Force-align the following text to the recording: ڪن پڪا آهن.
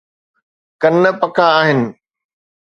ڪن 0.81 0.95
پڪا 1.21 1.47
آهن. 1.59 1.79